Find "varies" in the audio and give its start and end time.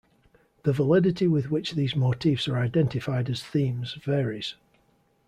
4.03-4.55